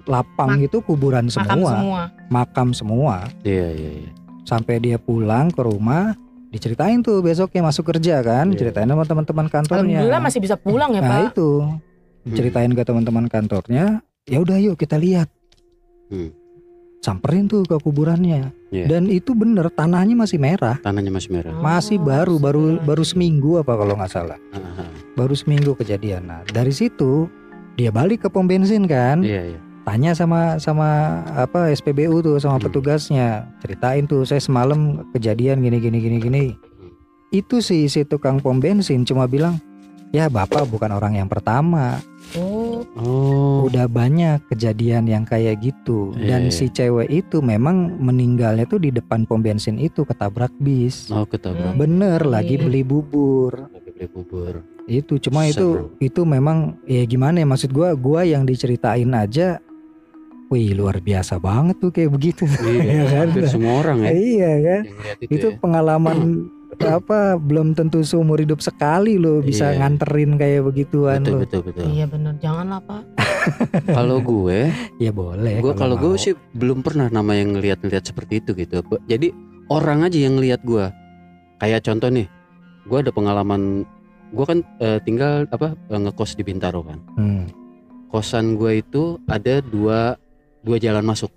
[0.04, 2.02] lapang Mak- itu kuburan Makam semua, semua.
[2.26, 3.16] makam semua.
[3.40, 4.10] Iya iya iya.
[4.42, 6.16] Sampai dia pulang ke rumah,
[6.50, 8.58] diceritain tuh besoknya masuk kerja kan, Iya.
[8.58, 10.02] ceritain sama teman-teman kantornya.
[10.02, 11.22] Alhamdulillah masih bisa pulang ya Nah pak.
[11.32, 11.50] itu
[12.34, 14.02] ceritain ke teman-teman kantornya.
[14.26, 15.30] Ya udah yuk kita lihat.
[16.10, 16.34] Hmm.
[17.00, 18.52] Samperin tuh ke kuburannya.
[18.68, 18.84] Iya.
[18.86, 20.76] Dan itu bener tanahnya masih merah.
[20.78, 21.54] Tanahnya masih merah.
[21.56, 24.36] Oh, Masih baru baru baru seminggu apa kalau nggak salah.
[24.52, 24.84] Aha.
[25.16, 26.28] Baru seminggu kejadian.
[26.28, 27.24] Nah dari situ
[27.74, 29.24] dia balik ke pom bensin kan.
[29.24, 29.60] Iya iya.
[29.90, 30.86] Tanya sama sama
[31.34, 32.70] apa SPBU tuh sama Hmm.
[32.70, 33.42] petugasnya.
[33.58, 36.44] Ceritain tuh saya semalam kejadian gini gini gini gini.
[36.54, 36.94] Hmm.
[37.32, 39.58] Itu sih si tukang pom bensin cuma bilang
[40.08, 41.98] ya bapak bukan orang yang pertama.
[42.30, 42.86] Oh.
[42.94, 43.66] Oh.
[43.66, 46.54] udah banyak kejadian yang kayak gitu Iya, dan iya.
[46.54, 51.74] si cewek itu memang meninggalnya tuh di depan pom bensin itu ketabrak bis Oh ketabrak.
[51.74, 52.62] bener lagi Iya.
[52.62, 54.62] beli bubur Lagi beli bubur.
[54.86, 55.98] itu cuma itu Seru.
[55.98, 59.58] itu memang ya gimana ya maksud gua gua yang diceritain aja
[60.50, 63.26] wih luar biasa banget tuh kayak begitu Iya kan?
[63.28, 64.10] hampir semua orang ya.
[64.10, 64.82] iya kan
[65.20, 65.56] itu, itu ya.
[65.56, 66.18] pengalaman
[66.80, 69.78] apa belum tentu seumur hidup sekali lo bisa Iya.
[69.78, 71.84] nganterin kayak begituan Betul lo betul betul.
[71.88, 73.02] Iya bener janganlah pak.
[73.96, 78.52] Kalau gue, ya boleh gue kalau gue sih belum pernah nama yang ngeliat-ngeliat seperti itu
[78.54, 78.80] gitu.
[79.06, 79.32] Jadi
[79.66, 80.84] orang aja yang ngeliat gue.
[81.56, 82.28] Kayak contoh nih,
[82.84, 83.88] gue ada pengalaman.
[84.30, 87.00] Gue kan eh, tinggal apa eh, ngekos di Bintaro kan.
[87.16, 87.48] Hmm.
[88.08, 90.20] Kosan gue itu ada dua
[90.60, 91.32] dua jalan masuk.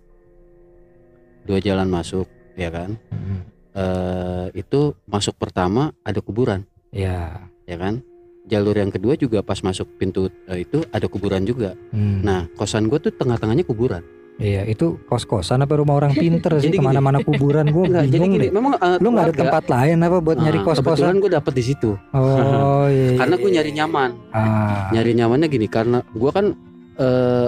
[1.44, 2.96] Dua jalan masuk, ya kan.
[3.12, 3.42] Hmm.
[3.74, 6.62] eh itu masuk pertama ada kuburan,
[6.94, 8.06] ya ya kan.
[8.46, 11.74] Jalur yang kedua juga pas masuk pintu eh, itu ada kuburan juga.
[11.90, 12.22] Hmm.
[12.22, 14.04] Nah kosan gue tuh tengah-tengahnya kuburan.
[14.38, 18.34] Iya itu kos-kosan apa rumah orang pinter sih ke mana-mana kuburan gue Enggak, jadi bingung
[18.38, 18.52] gini, deh.
[18.54, 20.94] memang eh, Lu nggak ada tempat lain apa buat nyari Nah, kos-kosan?
[20.94, 21.92] Kebetulan gue dapet di situ.
[22.14, 23.10] Oh iya.
[23.26, 23.56] Karena gue iya.
[23.58, 24.10] nyari nyaman.
[24.30, 26.46] Ah, Nyari nyamannya gini karena gue kan
[26.94, 27.48] eh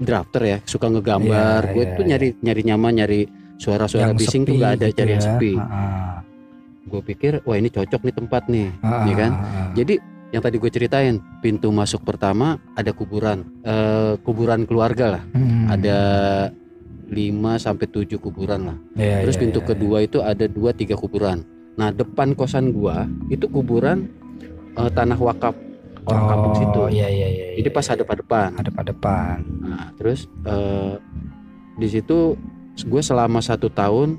[0.00, 1.70] drafter ya, suka ngegambar.
[1.70, 3.20] Iya, gue iya, tuh nyari nyari nyaman, nyari
[3.60, 5.26] suara-suara yang bising tuh sepi gak ada, gitu cari yang ya.
[5.28, 5.52] sepi.
[5.60, 6.16] Ah,
[6.90, 8.68] Gue pikir wah ini cocok nih tempat nih.
[8.82, 9.32] Iya kan?
[9.76, 9.94] Jadi
[10.32, 15.22] yang tadi gue ceritain, pintu masuk pertama ada kuburan, eh kuburan keluarga lah.
[15.36, 15.68] Hmm.
[15.70, 15.98] Ada
[17.10, 18.76] 5 sampai 7 kuburan lah.
[18.96, 21.42] Iya, Terus iya, pintu iya, kedua itu ada 2 3 kuburan.
[21.78, 24.08] Nah, depan kosan gua itu kuburan
[24.74, 25.54] eh, tanah wakaf
[26.06, 26.78] orang kampung situ.
[26.80, 27.46] Oh iya iya iya.
[27.60, 28.50] Jadi pas ada depan.
[28.56, 29.36] ada pada depan.
[29.60, 30.94] Nah, terus eh,
[31.76, 32.36] di situ
[32.80, 34.16] gue selama satu tahun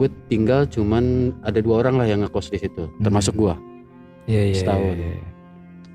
[0.00, 3.54] gue tinggal cuman ada dua orang lah yang ngekos di situ, termasuk gue.
[4.28, 4.56] Iya iya.
[4.56, 4.94] Setahun.
[4.96, 5.28] iya, iya.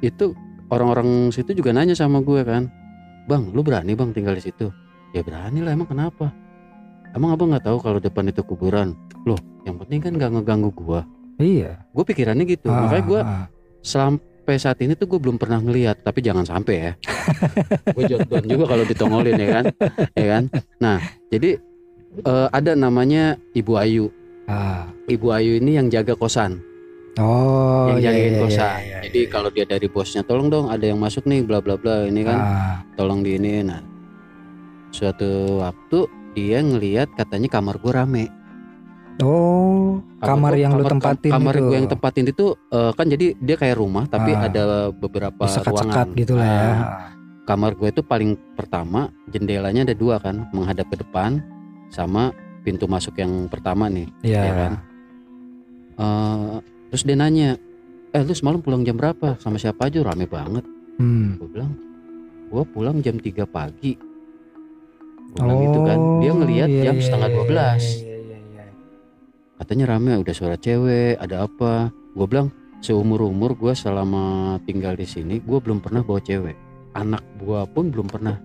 [0.06, 0.38] Itu
[0.69, 2.69] orang-orang situ juga nanya sama gue kan,
[3.25, 4.69] bang, lu berani bang tinggal di situ?
[5.15, 6.30] Ya berani lah, emang kenapa?
[7.15, 8.93] Emang abang nggak tahu kalau depan itu kuburan?
[9.25, 11.01] Loh, yang penting kan nggak ngeganggu gue.
[11.41, 11.82] Iya.
[11.93, 13.45] Gue pikirannya gitu, Ah, makanya gue ah.
[14.47, 16.91] Sampai saat ini tuh gue belum pernah ngeliat tapi jangan sampai ya.
[17.99, 19.65] Gue jodoh juga kalau ditongolin ya kan?
[20.15, 20.43] Ya kan?
[20.79, 21.60] Nah jadi
[22.23, 24.07] eh, ada namanya Ibu Ayu.
[24.47, 24.88] Ah.
[25.12, 26.63] Ibu Ayu ini yang jaga kosan.
[27.19, 28.63] Oh yang iya, jagain iya, kosan.
[28.63, 29.31] iya, iya, jadi iya.
[29.36, 32.39] kalau dia dari bosnya tolong dong ada yang masuk nih bla bla bla ini kan.
[32.39, 32.75] Ah.
[32.95, 33.67] tolong di ini.
[33.67, 33.83] Nah
[34.95, 36.07] suatu waktu
[36.39, 38.31] dia ngelihat katanya kamar gue rame
[39.19, 41.65] Oh, kamar yang lu kam- tempatin kamar itu.
[41.65, 44.45] gue yang tempatin itu eh, kan jadi dia kayak rumah tapi Ah.
[44.45, 45.73] ada beberapa sekat-sekat
[46.06, 46.62] ruangan gitu lah ya.
[46.62, 46.75] Ah,
[47.43, 51.41] kamar gue itu paling pertama jendelanya ada dua kan menghadap ke depan
[51.88, 52.30] sama
[52.62, 54.41] pintu masuk yang pertama nih Iya.
[54.43, 54.73] ya kan
[55.97, 56.56] Eh,
[56.88, 57.58] terus dia nanya
[58.08, 60.62] eh lu semalam pulang jam berapa sama siapa aja rame banget
[60.95, 61.38] Hmm.
[61.38, 61.73] gue bilang
[62.47, 63.97] gue pulang jam 3 pagi
[65.27, 67.65] gue bilang gitu kan dia ngelihat iya, jam iya, setengah iya, 12 iya,
[67.99, 68.06] iya.
[69.57, 71.71] Katanya rame udah suara cewek ada apa
[72.13, 74.23] gue bilang seumur umur gue selama
[74.63, 76.53] tinggal di sini gue belum pernah bawa cewek
[76.93, 78.37] anak gue pun belum pernah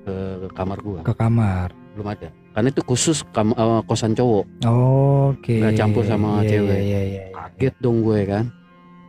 [0.00, 0.14] ke
[0.52, 1.68] kamar gue Ke kamar.
[1.94, 5.58] belum ada karena itu khusus kam- eh, kosan cowok Oke.
[5.58, 6.70] Nggak campur sama Iya, cewek.
[6.70, 7.34] Iya, iya, iya, iya.
[7.34, 8.44] kaget dong gue kan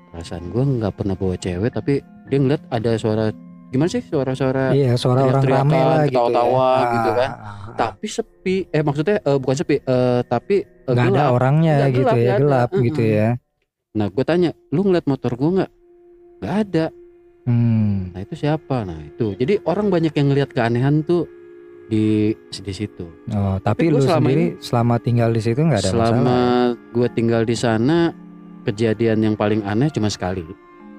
[0.10, 1.94] perasaan gue nggak pernah bawa cewek tapi
[2.26, 3.30] dia ngeliat ada suara
[3.68, 6.10] gimana sih suara-suara Iya, suara orang rame lah gitu.
[6.14, 6.86] ketawa-tawa ya.
[6.92, 7.30] gitu kan.
[7.30, 7.76] Ah, ah, ah.
[7.76, 11.32] tapi sepi eh maksudnya eh, bukan sepi eh, tapi eh, nggak ada gelap.
[11.34, 12.42] orangnya Nggak gitu gelap, ya, nggak ada.
[12.42, 13.30] gelap gitu ya.
[13.92, 15.72] nah gue tanya lu ngeliat motor gue nggak
[16.38, 16.86] nggak ada
[17.46, 18.10] Hmm.
[18.10, 18.82] Nah itu siapa?
[18.82, 19.38] Nah itu.
[19.38, 21.30] Jadi orang banyak yang ngelihat keanehan tuh
[21.86, 23.06] di di situ.
[23.30, 26.66] Oh, tapi, Tapi lu selama sendiri selama tinggal di situ nggak ada Selama masalah.
[26.90, 28.10] gue tinggal di sana,
[28.64, 30.42] kejadian yang paling aneh cuma sekali.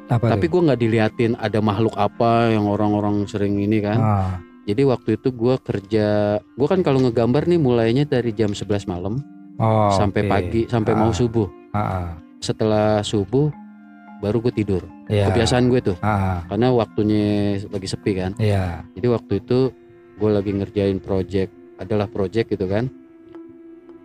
[0.06, 3.98] Apa Tapi gue nggak diliatin ada makhluk apa yang orang-orang sering ini kan.
[3.98, 4.32] Ah,
[4.66, 6.06] Jadi waktu itu gue kerja,
[6.42, 9.22] gue kan kalau ngegambar nih mulainya dari jam 11 malam
[9.56, 10.30] oh, sampai oke.
[10.30, 11.14] pagi sampai mau Ah.
[11.14, 11.48] subuh.
[11.70, 12.08] Ah, ah.
[12.38, 13.50] Setelah subuh
[14.18, 14.82] baru gue tidur.
[15.06, 15.30] Iya.
[15.30, 17.26] Kebiasaan gue tuh, Ah, karena waktunya
[17.62, 18.34] lagi sepi kan.
[18.38, 18.82] iya.
[18.94, 19.70] Jadi waktu itu
[20.18, 22.90] gue lagi ngerjain project, adalah project gitu kan.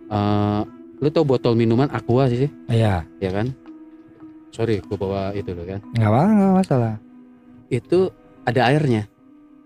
[0.08, 0.60] Eh,
[0.98, 3.02] lu tau botol minuman aqua sih, Iya.
[3.18, 3.50] ya kan?
[4.52, 5.80] Sorry, gue bawa itu loh kan.
[5.90, 6.94] Nggak apa nggak masalah.
[7.66, 8.12] Itu
[8.44, 9.08] ada airnya,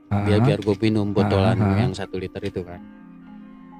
[0.07, 1.75] Ah, biar biar gue minum botolan ah.
[1.77, 2.79] yang satu liter itu kan.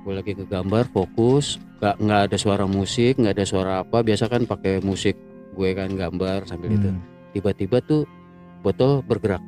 [0.03, 4.03] Gue lagi ngegambar, fokus, nggak nggak ada suara musik, nggak ada suara apa.
[4.03, 5.15] Biasa kan pakai musik
[5.55, 6.91] gue kan gambar sambil itu.
[6.91, 7.01] hmm,
[7.33, 8.03] Tiba-tiba tuh
[8.61, 9.41] botol bergerak,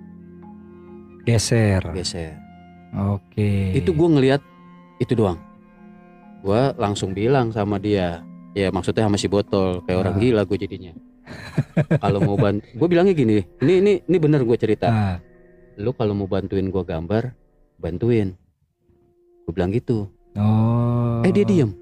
[1.25, 1.83] Geser.
[1.93, 2.39] geser.
[2.89, 3.75] Oke.
[3.75, 4.41] itu gue ngelihat
[4.97, 5.37] itu doang
[6.41, 10.21] gue langsung bilang sama dia ya maksudnya sama si botol kayak orang Ah.
[10.23, 10.97] gila gue jadinya
[11.97, 14.87] kalau mau bantu gue bilangnya gini ini ini ini bener gue cerita.
[14.87, 15.17] Ah,
[15.77, 17.33] lu kalau mau bantuin gue gambar
[17.77, 18.35] bantuin.
[19.45, 20.07] Gue bilang gitu.
[20.35, 21.23] Oh.
[21.23, 21.73] eh dia diem.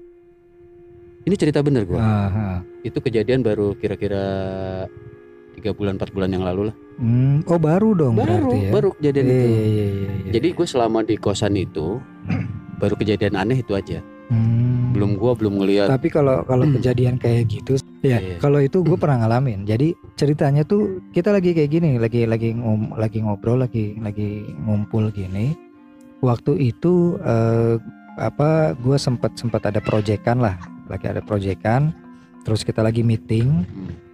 [1.23, 4.23] Ini cerita bener gue Ah, itu kejadian baru kira-kira
[5.53, 6.75] tiga bulan empat bulan yang lalu lah.
[6.97, 8.71] Hmm, oh baru dong baru berarti ya.
[8.71, 9.45] baru kejadian Iya, itu.
[9.45, 9.85] iya, iya, iya,
[10.17, 10.31] iya.
[10.33, 12.01] jadi gue selama di kosan itu
[12.77, 13.99] baru kejadian aneh itu aja.
[14.27, 14.91] Hmm.
[14.91, 18.37] belum gue belum ngelihat Tapi kalau kalau kejadian kayak gitu, ya Iya.
[18.39, 19.63] kalau itu gue pernah ngalamin.
[19.63, 25.11] Jadi ceritanya tuh kita lagi kayak gini, lagi lagi ngom, lagi ngobrol, lagi lagi ngumpul
[25.11, 25.51] gini.
[26.19, 27.75] Waktu itu eh,
[28.17, 28.73] apa?
[28.73, 31.91] Gue sempat sempat ada proyekan lah, lagi ada proyekan.
[32.41, 33.67] Terus kita lagi meeting.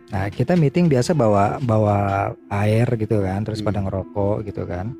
[0.10, 3.68] Nah kita meeting biasa bawa bawa air gitu kan, terus Hmm.
[3.70, 4.92] pada ngerokok gitu kan.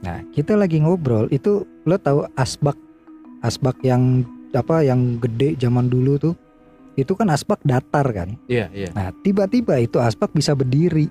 [0.00, 2.76] Nah kita lagi ngobrol itu lo tahu asbak
[3.40, 6.34] asbak yang apa yang gede zaman dulu tuh
[6.94, 8.38] itu kan asbak datar kan.
[8.46, 8.88] Iya, iya.
[8.94, 11.10] Nah tiba-tiba itu asbak bisa berdiri.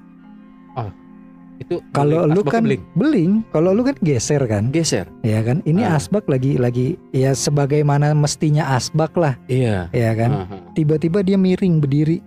[1.62, 2.82] Itu Kalau lu kan beling.
[2.98, 5.06] beling, kalau lu kan geser kan, geser.
[5.22, 5.62] ya kan.
[5.64, 6.02] Ini Ah.
[6.02, 9.88] asbak lagi lagi ya sebagaimana mestinya asbak lah, Iya.
[9.94, 10.32] ya kan.
[10.44, 10.58] Aha.
[10.74, 12.20] Tiba-tiba dia miring berdiri.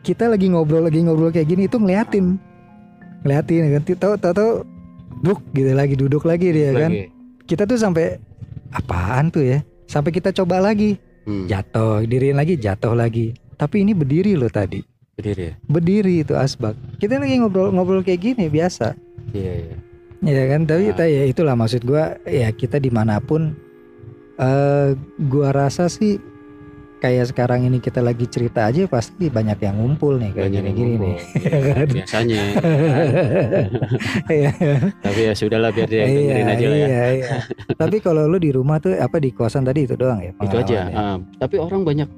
[0.00, 2.36] Kita lagi ngobrol lagi ngobrol kayak gini itu ngeliatin,
[3.24, 3.82] ngeliatin kan.
[3.90, 4.50] Tahu tahu tahu
[5.20, 6.90] duduk gitu lagi duduk lagi dia kan.
[6.94, 7.08] Lagi.
[7.44, 8.20] Kita tuh sampai
[8.70, 9.58] apaan tuh ya?
[9.90, 11.48] Sampai kita coba lagi Hmm.
[11.48, 13.32] jatuh, diriin lagi jatuh lagi.
[13.54, 14.84] Tapi ini berdiri loh tadi.
[15.14, 15.54] Berdiri ya.
[15.64, 16.74] Berdiri itu asbak.
[16.98, 18.92] Kita lagi ngobrol-ngobrol kayak gini biasa.
[19.32, 19.76] Iya, iya.
[20.24, 20.96] Ya kan, tapi Ah.
[20.96, 23.52] ta- ya itulah maksud gua ya kita di mana pun
[24.34, 26.16] eh gua rasa sih
[27.04, 31.16] kayak sekarang ini kita lagi cerita aja pasti banyak yang ngumpul nih kayak gini-gini nih.
[31.36, 32.42] Iya, biasanya
[34.26, 34.50] Iya.
[34.98, 37.36] tapi ya sudahlah biar dia yang dengerin aja lah ya iya, iya.
[37.74, 40.32] Tapi kalau lu di rumah tuh apa di kosan tadi itu doang ya?
[40.34, 40.96] itu aja pengalamannya?
[40.96, 42.08] Ah, tapi orang banyak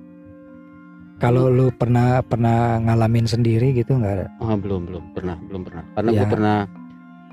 [1.16, 4.26] Kalau lu pernah pernah ngalamin sendiri gitu nggak ada?
[4.38, 6.18] ah, belum belum pernah belum pernah karena Ya.
[6.20, 6.56] gue pernah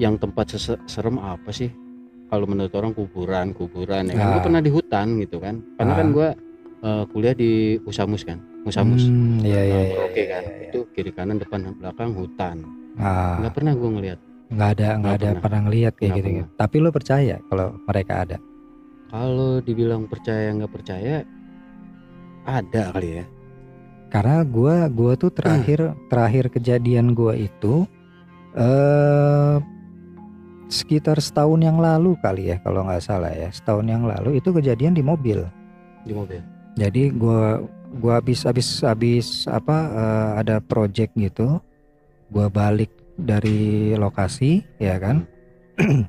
[0.02, 0.46] yang tempat
[0.84, 1.70] serem apa sih
[2.26, 4.46] kalau menurut orang kuburan kuburan ya kan gue Ah.
[4.48, 6.00] pernah di hutan gitu kan karena Ah.
[6.00, 6.30] kan gue
[6.84, 9.74] eh, kuliah di Usamus kan Usamus Hmm, iya iya.
[9.74, 10.60] Nah, iya, Merauke iya, kan iya.
[10.68, 12.58] itu kiri kanan depan belakang hutan
[12.94, 14.20] Ah, nggak pernah gue ngeliat
[14.54, 15.42] nggak ada nggak Nggak ada pernah.
[15.42, 16.46] pernah ngeliat kayak gitu, gitu.
[16.54, 18.38] Tapi lu percaya kalau mereka ada?
[19.10, 21.16] kalau dibilang percaya nggak percaya
[22.44, 23.26] ada kali ya
[24.10, 27.90] Karena gua gua tuh terakhir terakhir kejadian gua itu
[28.54, 29.58] eh
[30.68, 34.94] sekitar setahun yang lalu kali ya kalau nggak salah ya setahun yang lalu itu kejadian
[34.94, 35.46] di mobil.
[36.04, 36.42] di mobil
[36.74, 37.62] Jadi gua
[38.02, 41.62] gua habis habis habis apa eh, ada project gitu.
[42.34, 45.30] Gua balik dari lokasi ya kan.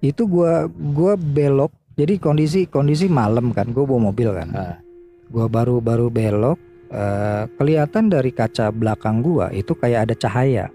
[0.00, 1.74] itu gua gua belok.
[1.94, 3.70] Jadi kondisi kondisi malam kan.
[3.70, 4.48] Gua bawa mobil kan.
[4.54, 4.76] Ah.
[5.30, 6.58] Gua baru baru belok
[6.90, 10.66] eh, kelihatan dari kaca belakang gua itu kayak ada cahaya.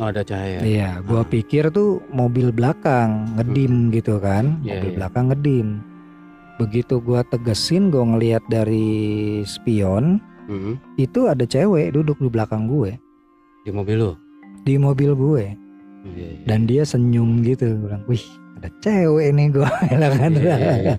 [0.00, 1.28] oh ada cahaya Iya, gua Ah.
[1.28, 4.56] pikir tuh mobil belakang ngedim gitu kan.
[4.64, 4.96] Iya, mobil iya.
[4.96, 5.68] belakang ngedim.
[6.60, 8.86] Begitu gua tegesin gua ngelihat dari
[9.42, 10.76] spion, Mhm.
[10.96, 12.98] itu ada cewek duduk di belakang gue,
[13.62, 14.12] di mobil lo
[14.60, 15.44] di mobil gue
[16.02, 16.44] Iya, iya.
[16.44, 17.64] dan dia senyum gitu.
[17.76, 18.24] Gua bilang, "Wih,
[18.60, 20.32] ada cewek nih gua." bilang kan.
[20.32, 20.96] Iya, iya, iya.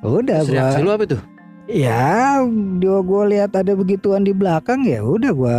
[0.00, 1.22] udah Terus gua reaksi lu apa tuh
[1.70, 2.42] Ya,
[2.82, 5.58] dia gue lihat ada begituan di belakang ya udah gua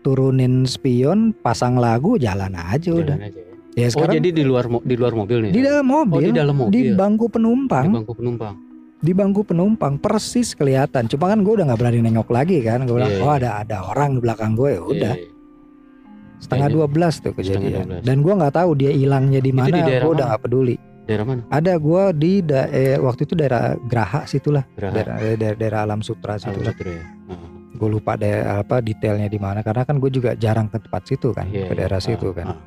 [0.00, 3.18] turunin spion, pasang lagu, jalan aja udah.
[3.18, 3.40] Jalan aja
[3.80, 3.84] ya.
[3.84, 6.32] Ya oh sekarang jadi di luar di luar mobil nih di dalam mobil, oh di
[6.36, 8.54] dalam mobil di bangku Di penumpang, bangku penumpang
[9.00, 11.08] di bangku penumpang persis kelihatan.
[11.08, 12.84] Cuma kan gue udah nggak berani nengok lagi kan.
[12.84, 13.40] Gue bilang, Iya, oh iya.
[13.40, 14.70] ada ada orang di belakang gue.
[14.76, 15.30] Ya udah, Iya, iya.
[16.36, 17.84] setengah Kayaknya dua belas tuh kejadian.
[18.04, 18.04] 12.
[18.04, 19.76] Dan gue nggak tahu dia hilangnya di di mana.
[19.88, 20.76] Gue udah nggak peduli.
[21.08, 25.52] daerah mana Ada gue di da- eh, waktu itu daerah Graha situlah, Geraha daerah, daerah,
[25.58, 26.54] daerah Alam Sutra Alam.
[26.62, 30.68] Sutra ya Ah, gue lupa deh apa detailnya di mana karena kan gue juga jarang
[30.68, 32.06] ke tempat situ kan iya, ke daerah iya.
[32.12, 32.58] situ kan ah.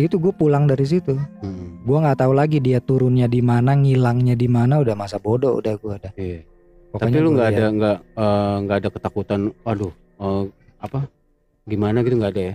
[0.00, 1.12] Itu gue pulang dari situ.
[1.44, 5.60] Hmm, gue nggak tahu lagi dia turunnya di mana ngilangnya di mana udah masa bodoh
[5.60, 6.40] udah gue udah iya.
[6.92, 10.44] Pokoknya tapi lu nggak ada nggak eh, nggak ada ketakutan aduh eh,
[10.80, 11.08] apa
[11.68, 12.54] gimana gitu nggak ada ya?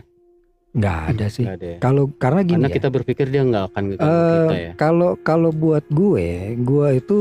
[0.77, 1.45] Nggak ada sih.
[1.45, 1.77] Ada ya.
[1.81, 4.71] Kalau karena gini karena ya, kita berpikir dia nggak akan ngeganggu eh, kita ya.
[4.77, 7.17] kalau kalau buat gue gue itu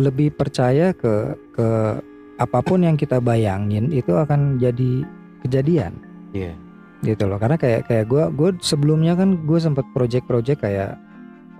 [0.00, 1.68] lebih percaya ke ke
[2.40, 5.06] apa pun yang kita bayangin itu akan jadi
[5.46, 5.94] kejadian.
[6.34, 6.54] Iya
[7.02, 7.38] gitu loh.
[7.38, 10.98] Karena kayak kayak gue gue sebelumnya kan gue sempat project-project kayak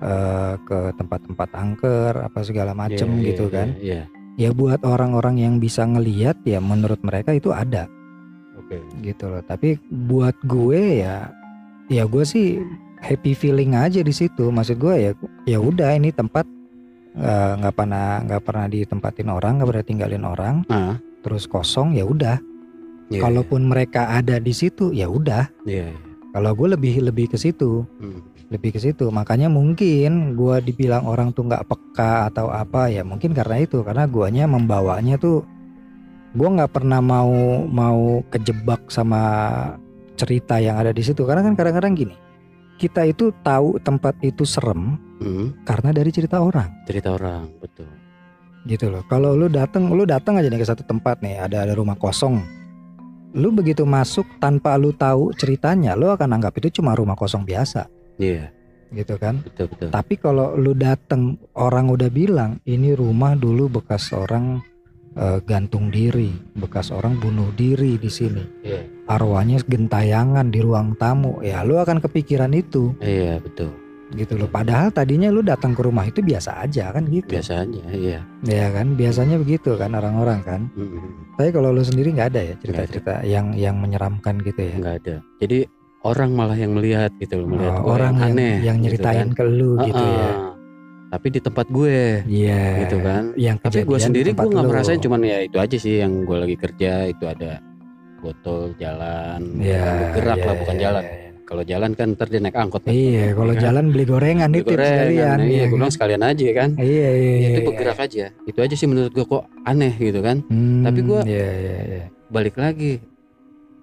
[0.01, 3.69] eh, ke tempat-tempat angker apa segala macem Iya, iya, gitu iya, kan.
[3.79, 4.03] iya.
[4.41, 7.85] Ya buat orang-orang yang bisa ngelihat ya menurut mereka itu ada.
[8.57, 8.81] Oke.
[9.05, 9.45] Gitu loh.
[9.45, 11.29] Tapi buat gue ya
[11.93, 12.63] ya gue sih
[13.05, 14.49] happy feeling aja di situ.
[14.49, 15.13] Maksud gue ya
[15.45, 16.49] ya udah ini tempat
[17.13, 20.57] eh, nggak pernah nggak pernah ditempatin orang nggak pernah tinggalin orang.
[20.73, 22.37] Ah terus kosong ya udah
[23.13, 25.47] iya, kalaupun mereka ada di situ ya udah.
[25.69, 25.93] Iya.
[26.33, 27.85] kalau gue lebih lebih ke situ.
[28.01, 28.25] Hmm.
[28.53, 29.09] lebih ke situ.
[29.09, 33.81] Makanya mungkin gua dibilang orang tuh nggak peka atau apa ya mungkin karena itu.
[33.81, 35.41] Karena guanya membawanya tuh
[36.37, 39.25] gua nggak pernah mau mau kejebak sama
[40.21, 41.25] cerita yang ada di situ.
[41.25, 42.17] Karena kan kadang-kadang gini
[42.77, 46.83] kita itu tahu tempat itu serem Hmm, karena dari cerita orang.
[46.83, 47.87] Cerita orang betul.
[48.67, 49.07] Gitu loh.
[49.07, 51.39] Kalau lu datang lu datang aja nih ke satu tempat nih.
[51.47, 52.43] Ada ada rumah kosong
[53.33, 57.89] lu begitu masuk tanpa lu tahu ceritanya lu akan anggap itu cuma rumah kosong biasa.
[58.21, 58.53] Iya.
[58.93, 59.41] Gitu kan?
[59.41, 59.89] Betul betul.
[59.89, 64.61] Tapi kalau lu dateng orang udah bilang ini rumah dulu bekas orang
[65.17, 68.45] eh, gantung diri, bekas orang bunuh diri di sini.
[68.63, 68.85] iya.
[69.09, 71.43] Arwahnya gentayangan di ruang tamu.
[71.43, 72.95] Ya lu akan kepikiran itu.
[73.03, 73.82] Iya betul
[74.15, 74.47] gitu loh.
[74.47, 77.29] Padahal tadinya lu datang ke rumah itu biasa aja kan gitu.
[77.29, 80.61] biasa aja iya Ya kan biasanya begitu kan orang-orang kan.
[80.73, 84.75] Hmm, Tapi kalau lu sendiri nggak ada ya cerita-cerita yang yang menyeramkan gitu ya.
[84.77, 85.59] nggak ada jadi
[86.03, 89.39] orang malah yang melihat gitu loh melihat Oh, orang yang, aneh yang gitu nyeritain kan.
[89.39, 90.19] ke lu gitu ya.
[90.19, 90.51] Ah, ah.
[91.09, 92.65] tapi di tempat gue Iya.
[92.83, 96.25] gitu kan Yang tapi gue sendiri gue nggak merasain cuman ya itu aja sih yang
[96.25, 97.63] gue lagi kerja itu ada
[98.19, 101.22] botol jalan Iya, gerak iya, lah bukan iya, jalan iya, iya.
[101.53, 102.91] Kalau jalan kan ntar dia naik angkot kan.
[102.91, 103.65] Iya, kalau Iya kan?
[103.69, 105.13] jalan beli gorengan Beli nitip gorengan, sekalian.
[105.13, 105.77] iya iya gue kan?
[105.77, 107.37] bilang sekalian aja kan Iya, iya, Ya, iya.
[107.47, 107.67] itu iya.
[107.69, 111.49] bergerak aja itu aja sih menurut gue kok aneh gitu kan Hmm, Tapi gua- Iya,
[111.55, 112.05] iya, iya.
[112.27, 112.93] balik lagi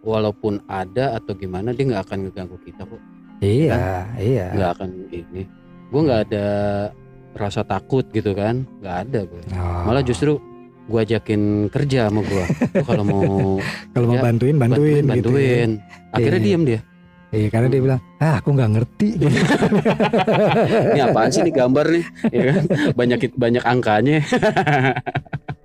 [0.02, 3.02] walaupun ada atau gimana dia nggak akan ngeganggu kita kok
[3.40, 3.78] Iya,
[4.18, 4.46] iya.
[4.52, 5.44] nggak akan ini
[5.86, 6.46] gue nggak ada
[7.32, 9.84] rasa takut gitu kan nggak ada gue Oh.
[9.86, 10.42] malah justru
[10.86, 13.24] gua ajakin kerja sama gua Lu kalau mau
[13.94, 15.30] Kalau mau Ya, bantuin bantuin, bantuin, gitu.
[15.30, 15.38] ya.
[15.38, 15.70] bantuin.
[16.10, 16.48] akhirnya Iya.
[16.48, 16.80] diem dia
[17.30, 19.10] Iya, karena dia bilang, ah aku nggak ngerti.
[20.98, 22.06] ini apaan sih nih gambar nih?
[22.34, 22.64] Ya kan?
[22.98, 24.18] Banyak banyak angkanya